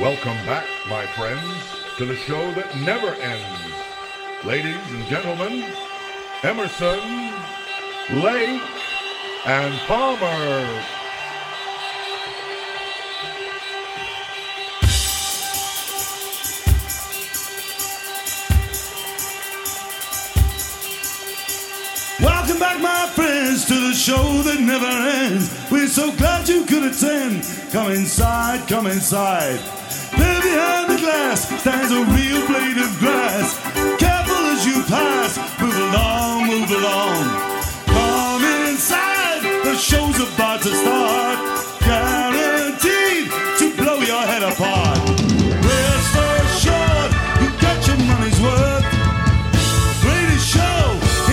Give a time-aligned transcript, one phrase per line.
[0.00, 1.44] Welcome back, my friends,
[1.98, 3.74] to the show that never ends.
[4.44, 5.62] Ladies and gentlemen,
[6.42, 7.00] Emerson,
[8.10, 8.62] Lake,
[9.44, 10.84] and Palmer.
[22.22, 25.70] Welcome back, my friends, to the show that never ends.
[25.70, 27.44] We're so glad you could attend.
[27.70, 29.79] Come inside, come inside.
[30.20, 33.56] There behind the glass stands a real blade of grass.
[33.98, 35.32] Careful as you pass.
[35.60, 37.24] Move along, move along.
[37.86, 39.42] Come inside.
[39.64, 41.38] The show's about to start.
[41.88, 44.98] Guaranteed to blow your head apart.
[45.64, 48.86] Rest assured, you get your money's worth.
[50.04, 50.82] Greatest show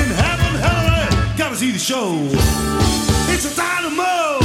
[0.02, 1.38] in heaven, hell, and earth.
[1.38, 2.08] Gotta see the show.
[3.34, 4.40] It's a dynamo.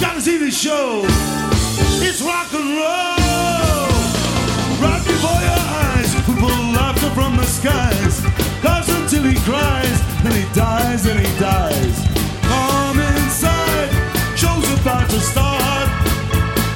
[0.00, 1.02] Gotta see the show.
[2.00, 3.21] It's rock and roll.
[7.22, 8.24] From the skies.
[8.64, 11.96] Laughs until he cries, then he dies, then he dies.
[12.50, 13.90] Come inside,
[14.36, 15.88] show's about to start.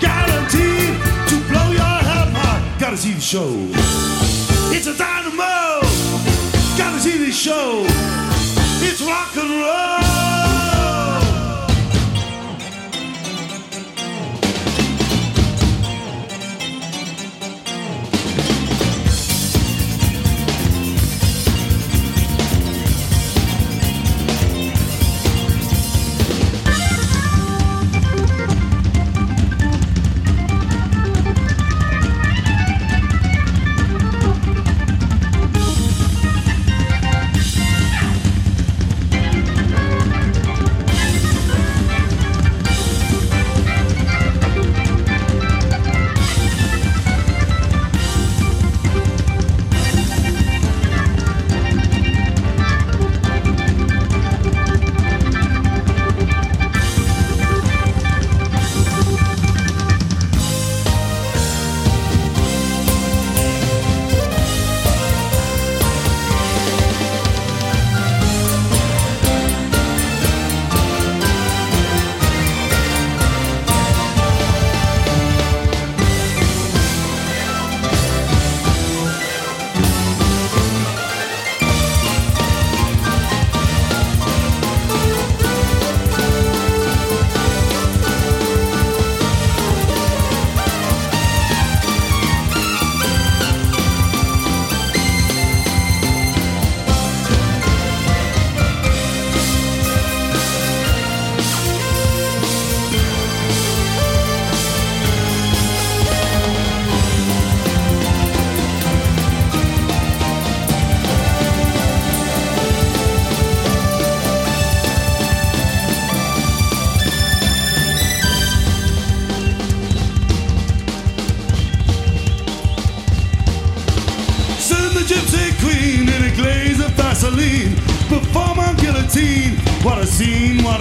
[0.00, 0.94] Guaranteed
[1.30, 2.62] to blow your head apart.
[2.78, 3.52] Gotta see the show.
[4.76, 5.80] It's a dynamo.
[6.80, 7.84] Gotta see the show.
[8.86, 9.95] It's rock and roll.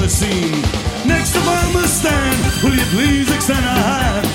[0.05, 0.61] A scene.
[1.07, 4.34] Next to my stand, will you please extend a hand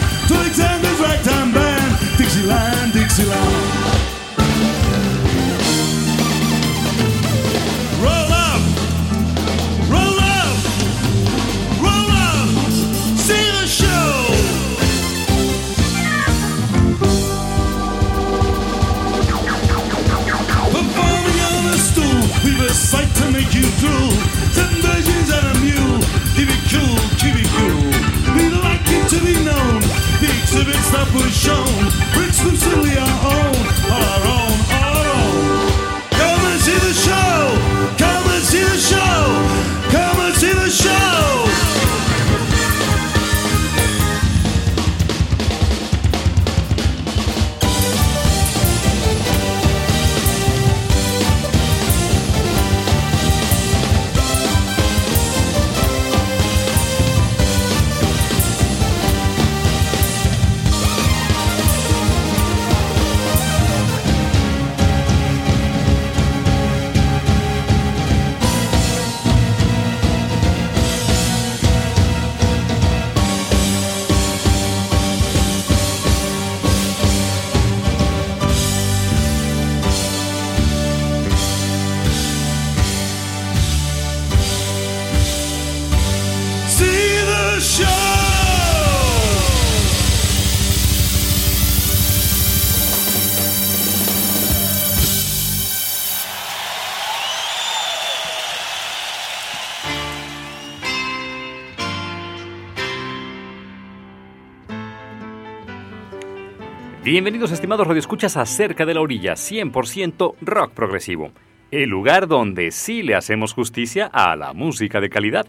[107.11, 111.33] Bienvenidos estimados radioescuchas a Cerca de la Orilla, 100% rock progresivo,
[111.73, 115.45] el lugar donde sí le hacemos justicia a la música de calidad.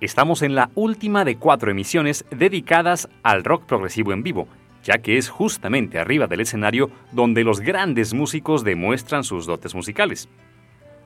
[0.00, 4.48] Estamos en la última de cuatro emisiones dedicadas al rock progresivo en vivo,
[4.82, 10.30] ya que es justamente arriba del escenario donde los grandes músicos demuestran sus dotes musicales.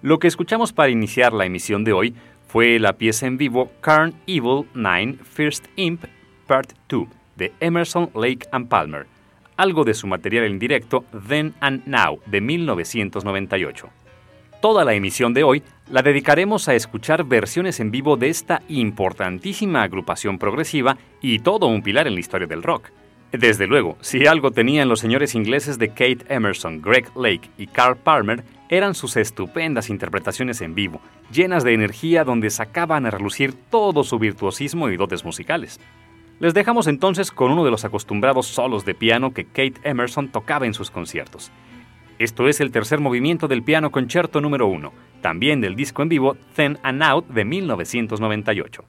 [0.01, 2.15] Lo que escuchamos para iniciar la emisión de hoy
[2.47, 6.05] fue la pieza en vivo Carn Evil 9 First Imp
[6.47, 9.09] Part 2 de Emerson, Lake and Palmer,
[9.57, 13.89] algo de su material en directo Then and Now de 1998.
[14.61, 19.83] Toda la emisión de hoy la dedicaremos a escuchar versiones en vivo de esta importantísima
[19.83, 22.89] agrupación progresiva y todo un pilar en la historia del rock.
[23.31, 27.97] Desde luego, si algo tenían los señores ingleses de Kate Emerson, Greg Lake y Carl
[27.97, 31.01] Palmer, eran sus estupendas interpretaciones en vivo,
[31.33, 35.81] llenas de energía donde sacaban a relucir todo su virtuosismo y dotes musicales.
[36.41, 40.67] Les dejamos entonces con uno de los acostumbrados solos de piano que Kate Emerson tocaba
[40.67, 41.53] en sus conciertos.
[42.19, 46.37] Esto es el tercer movimiento del piano concierto número 1, también del disco en vivo
[46.55, 48.85] Then and Out de 1998.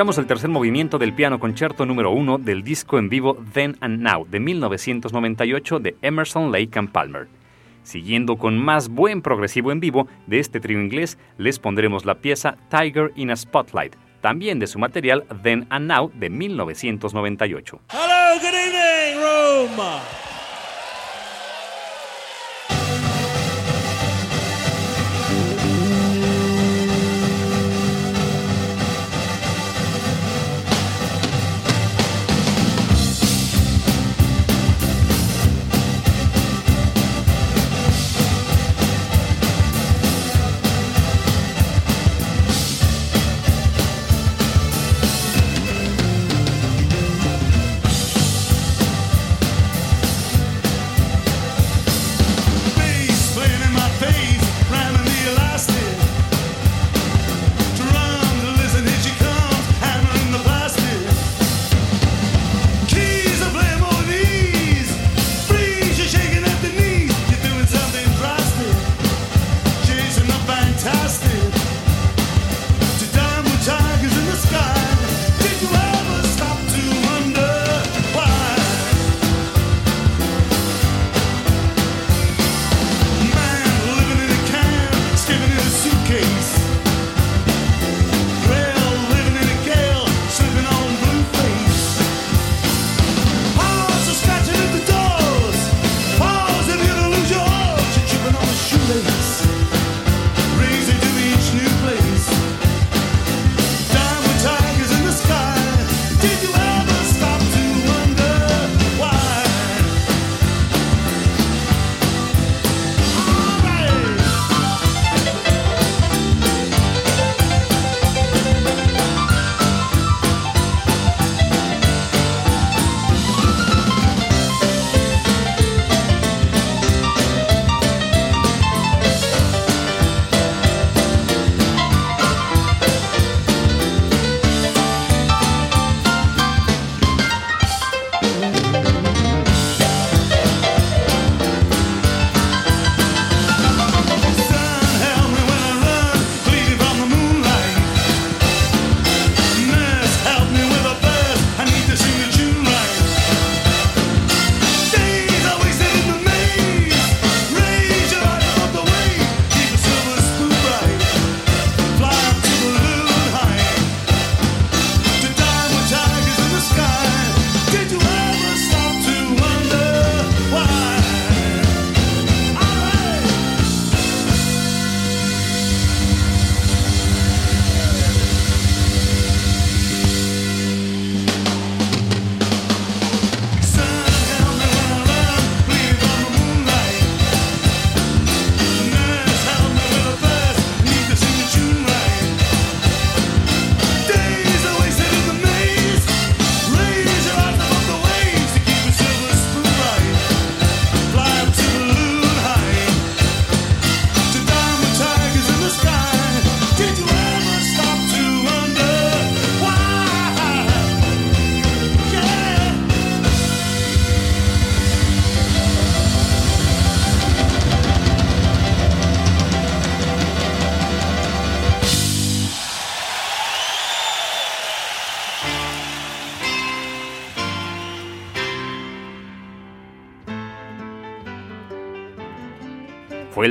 [0.00, 4.00] Escuchamos el tercer movimiento del piano concierto número uno del disco en vivo Then and
[4.00, 7.28] Now de 1998 de Emerson, Lake and Palmer.
[7.82, 12.56] Siguiendo con más buen progresivo en vivo de este trío inglés, les pondremos la pieza
[12.70, 17.80] Tiger in a Spotlight, también de su material Then and Now de 1998.
[17.90, 20.29] Hello, good evening, Rome.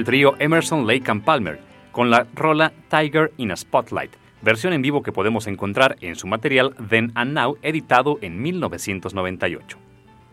[0.09, 1.59] Trío Emerson, Lake and Palmer,
[1.91, 6.25] con la rola Tiger in a Spotlight, versión en vivo que podemos encontrar en su
[6.25, 9.77] material Then and Now, editado en 1998.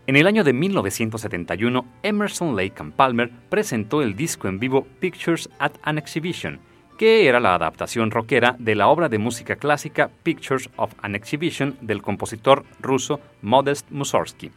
[0.07, 5.51] En el año de 1971, Emerson, Lake and Palmer presentó el disco en vivo Pictures
[5.59, 6.59] at an Exhibition,
[6.97, 11.77] que era la adaptación rockera de la obra de música clásica Pictures of an Exhibition
[11.83, 14.53] del compositor ruso Modest Mussorgsky.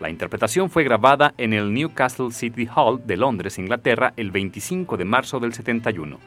[0.00, 5.04] La interpretación fue grabada en el Newcastle City Hall de Londres, Inglaterra, el 25 de
[5.04, 6.18] marzo del 71.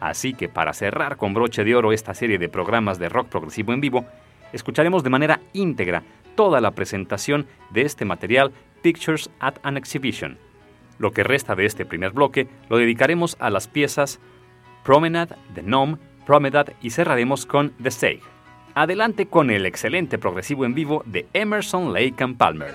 [0.00, 3.74] Así que para cerrar con broche de oro esta serie de programas de rock progresivo
[3.74, 4.06] en vivo,
[4.54, 6.02] escucharemos de manera íntegra
[6.34, 10.38] toda la presentación de este material Pictures at an Exhibition.
[10.98, 14.18] Lo que resta de este primer bloque lo dedicaremos a las piezas
[14.82, 18.39] Promenade, The Gnome, Promenade y cerraremos con The Sage.
[18.74, 22.74] Adelante con el excelente progresivo en vivo de Emerson, Lake and Palmer.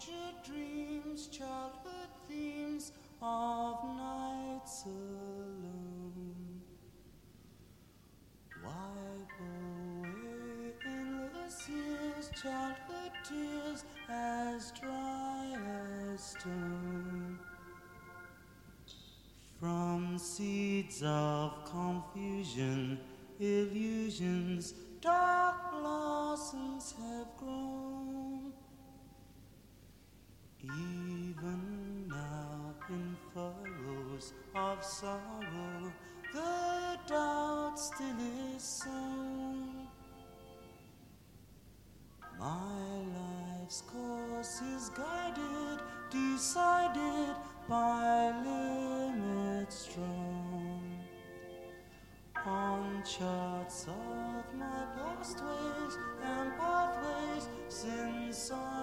[0.00, 6.62] tortured dreams, childhood themes of nights alone.
[8.64, 15.56] Wipe away endless years, childhood tears as dry
[16.14, 17.38] as stone.
[19.58, 22.98] From seeds of confusion,
[23.38, 25.39] illusions, dark.
[35.00, 35.92] Sorrow,
[36.34, 38.20] the doubt still
[38.54, 39.88] is sown.
[42.38, 47.34] My life's course is guided, decided
[47.66, 50.82] by limits drawn
[52.44, 58.79] on charts of my past ways and pathways since I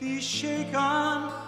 [0.00, 1.39] be shaken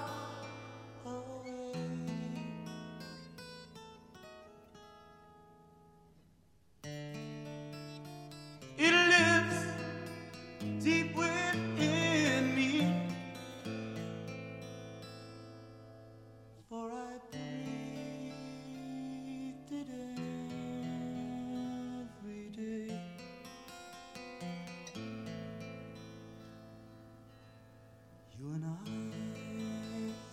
[28.43, 28.65] You and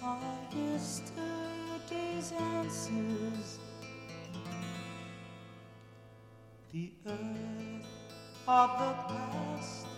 [0.01, 3.59] I are yesterday's answers.
[6.73, 7.85] The earth
[8.47, 9.88] of the past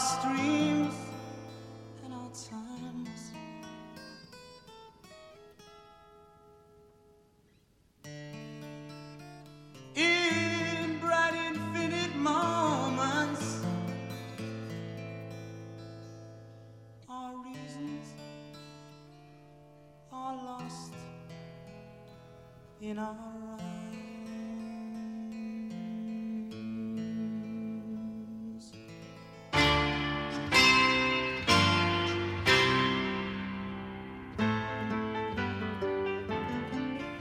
[0.00, 0.79] stream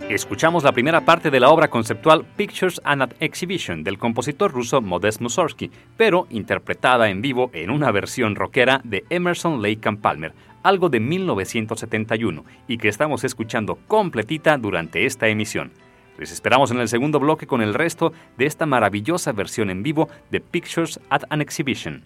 [0.09, 4.81] Escuchamos la primera parte de la obra conceptual Pictures and an Exhibition del compositor ruso
[4.81, 10.33] Modest Mussorgsky, pero interpretada en vivo en una versión rockera de Emerson Lake and Palmer,
[10.63, 15.71] algo de 1971, y que estamos escuchando completita durante esta emisión.
[16.17, 20.09] Les esperamos en el segundo bloque con el resto de esta maravillosa versión en vivo
[20.31, 22.03] de Pictures at an Exhibition.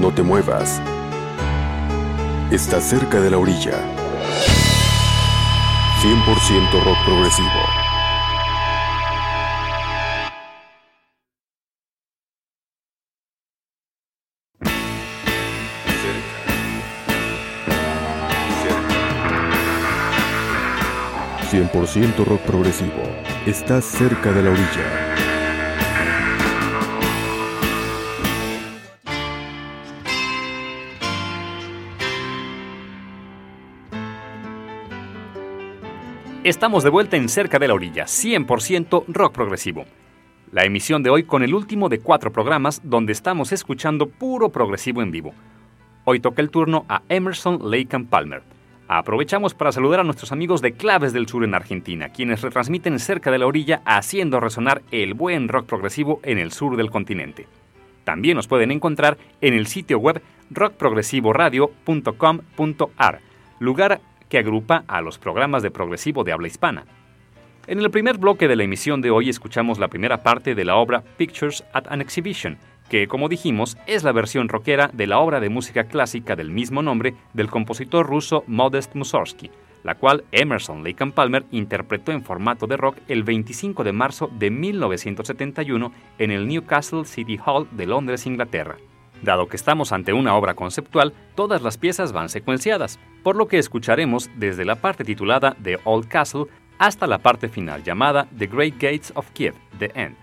[0.00, 0.80] No te muevas.
[2.52, 4.01] Estás cerca de la orilla.
[6.02, 7.48] 100% rock progresivo.
[21.52, 21.68] Cerca.
[21.70, 22.90] 100% rock progresivo.
[23.46, 25.11] Estás cerca de la orilla.
[36.44, 39.84] Estamos de vuelta en Cerca de la Orilla, 100% rock progresivo.
[40.50, 45.02] La emisión de hoy con el último de cuatro programas donde estamos escuchando puro progresivo
[45.02, 45.34] en vivo.
[46.04, 48.42] Hoy toca el turno a Emerson, Lake and Palmer.
[48.88, 53.30] Aprovechamos para saludar a nuestros amigos de Claves del Sur en Argentina, quienes retransmiten cerca
[53.30, 57.46] de la orilla haciendo resonar el buen rock progresivo en el sur del continente.
[58.02, 63.20] También nos pueden encontrar en el sitio web rockprogresivoradio.com.ar,
[63.60, 64.00] lugar
[64.32, 66.86] que agrupa a los programas de progresivo de habla hispana.
[67.66, 70.76] En el primer bloque de la emisión de hoy escuchamos la primera parte de la
[70.76, 72.56] obra Pictures at an Exhibition,
[72.88, 76.80] que, como dijimos, es la versión rockera de la obra de música clásica del mismo
[76.80, 79.50] nombre del compositor ruso Modest Mussorgsky,
[79.84, 84.30] la cual Emerson Lake and Palmer interpretó en formato de rock el 25 de marzo
[84.32, 88.78] de 1971 en el Newcastle City Hall de Londres, Inglaterra.
[89.22, 93.58] Dado que estamos ante una obra conceptual, todas las piezas van secuenciadas, por lo que
[93.58, 96.46] escucharemos desde la parte titulada The Old Castle
[96.78, 100.16] hasta la parte final llamada The Great Gates of Kiev, The End.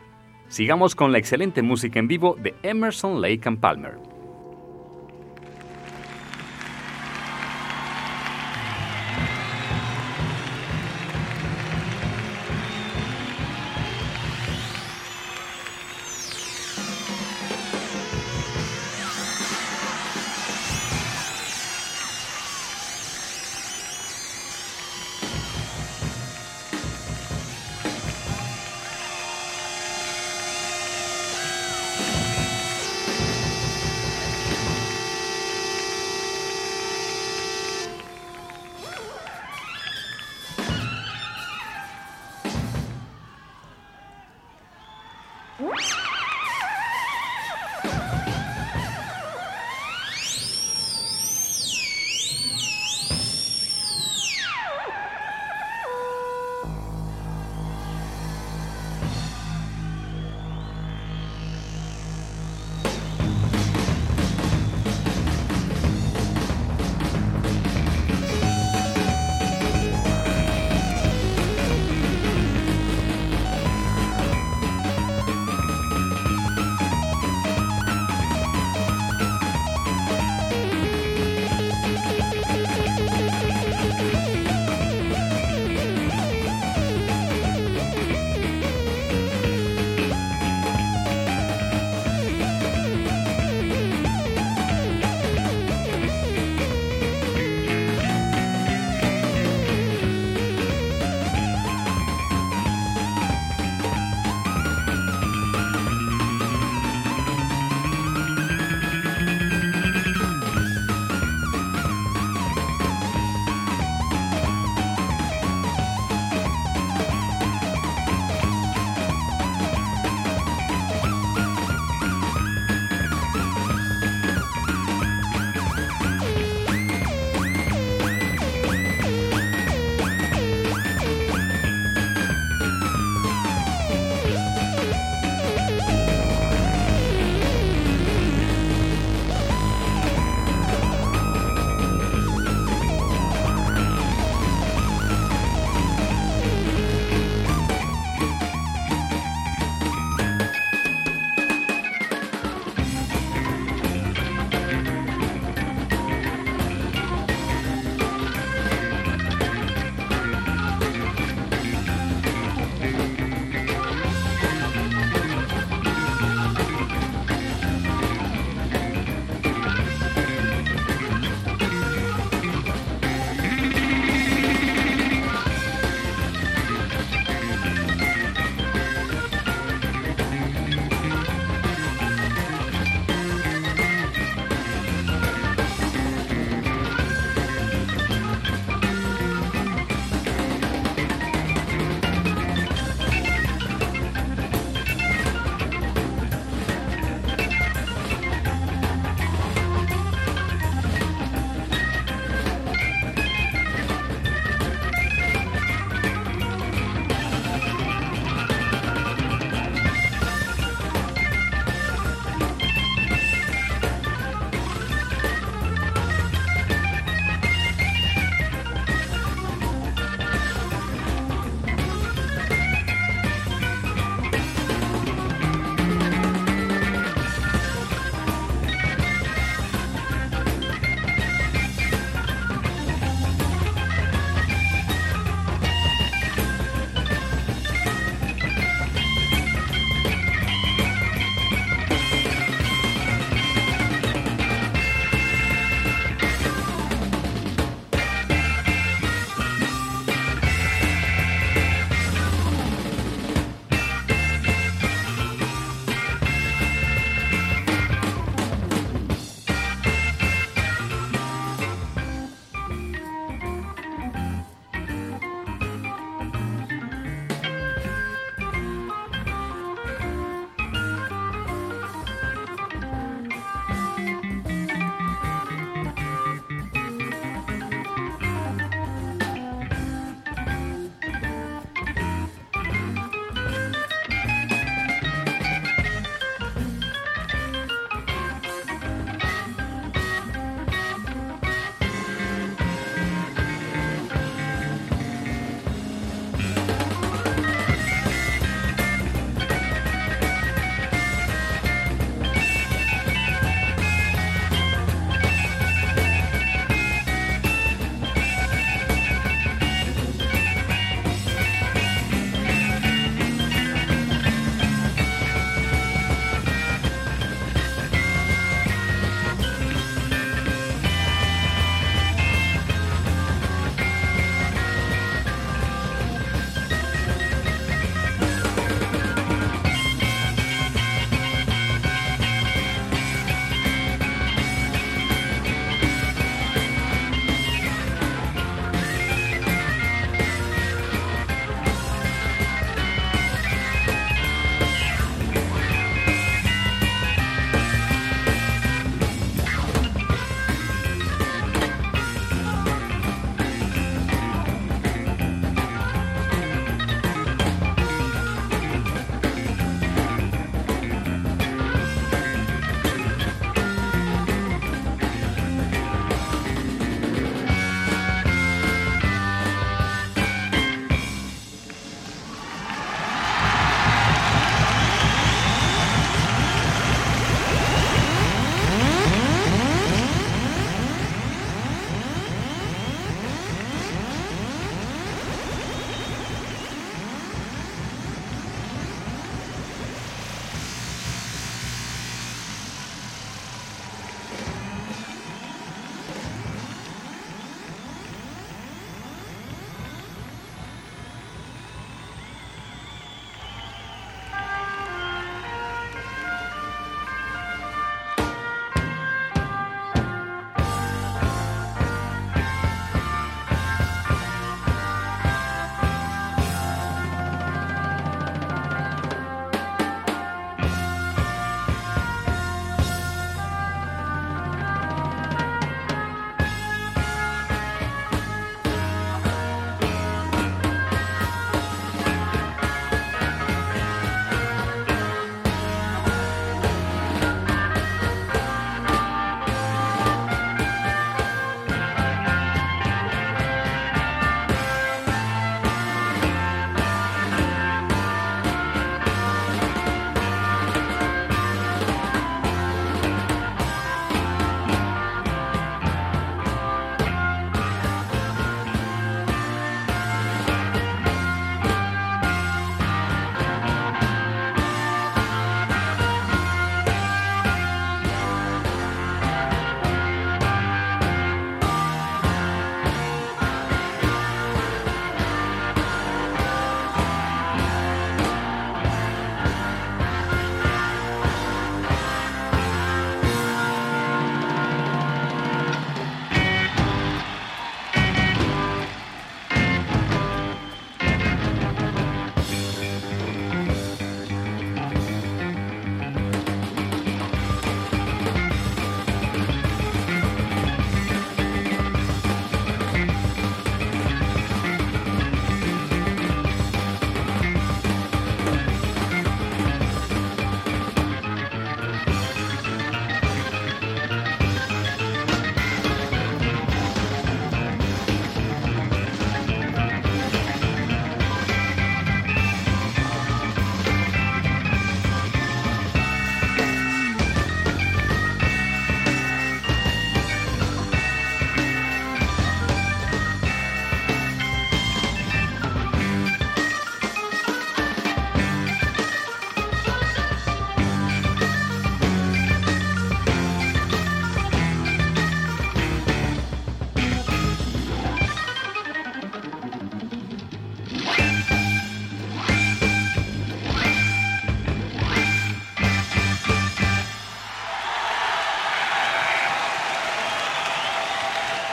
[0.50, 4.09] Sigamos con la excelente música en vivo de Emerson Lake and Palmer.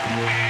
[0.09, 0.46] Yeah.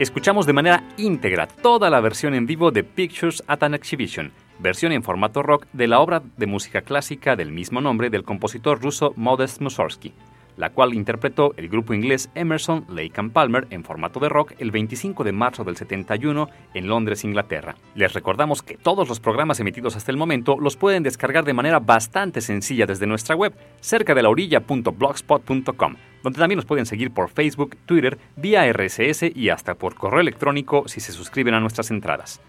[0.00, 4.92] Escuchamos de manera íntegra toda la versión en vivo de Pictures at an Exhibition, versión
[4.92, 9.12] en formato rock de la obra de música clásica del mismo nombre del compositor ruso
[9.16, 10.14] Modest Mussorgsky
[10.60, 14.70] la cual interpretó el grupo inglés Emerson, Lake and Palmer en formato de rock el
[14.70, 17.76] 25 de marzo del 71 en Londres, Inglaterra.
[17.94, 21.80] Les recordamos que todos los programas emitidos hasta el momento los pueden descargar de manera
[21.80, 27.30] bastante sencilla desde nuestra web, cerca de la orilla.blogspot.com, donde también nos pueden seguir por
[27.30, 32.42] Facebook, Twitter, vía RSS y hasta por correo electrónico si se suscriben a nuestras entradas.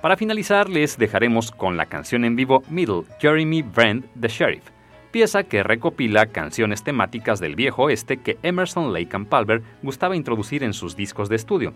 [0.00, 4.64] Para finalizar, les dejaremos con la canción en vivo Middle, Jeremy Brand, The Sheriff,
[5.12, 10.64] pieza que recopila canciones temáticas del viejo oeste que Emerson Lake and Palmer gustaba introducir
[10.64, 11.74] en sus discos de estudio.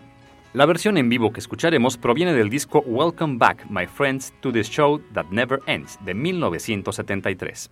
[0.53, 4.63] La versión en vivo que escucharemos proviene del disco Welcome Back, My Friends, to the
[4.63, 7.69] Show That Never Ends de 1973.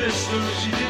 [0.00, 0.89] this, she did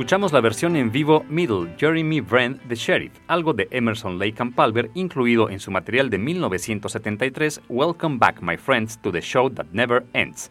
[0.00, 4.54] Escuchamos la versión en vivo Middle Jeremy Brent The Sheriff, algo de Emerson Lake and
[4.54, 9.66] Palmer incluido en su material de 1973 Welcome Back My Friends to the Show That
[9.72, 10.50] Never Ends.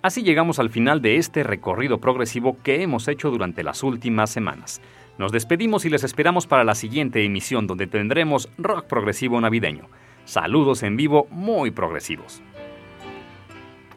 [0.00, 4.80] Así llegamos al final de este recorrido progresivo que hemos hecho durante las últimas semanas.
[5.18, 9.90] Nos despedimos y les esperamos para la siguiente emisión donde tendremos rock progresivo navideño.
[10.24, 12.40] Saludos en vivo muy progresivos.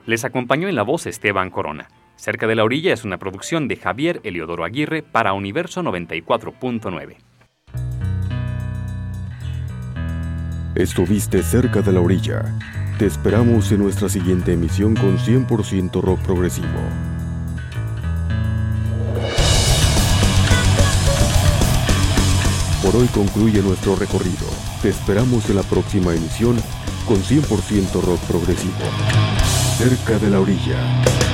[0.05, 1.87] Les acompañó en la voz Esteban Corona.
[2.19, 7.15] Cerca de la orilla es una producción de Javier Eliodoro Aguirre para Universo 94.9.
[10.75, 12.43] Estuviste cerca de la orilla.
[12.97, 16.67] Te esperamos en nuestra siguiente emisión con 100% rock progresivo.
[22.83, 24.45] Por hoy concluye nuestro recorrido.
[24.81, 26.57] Te esperamos en la próxima emisión
[27.07, 28.73] con 100% rock progresivo.
[29.77, 31.28] Cerca de la orilla.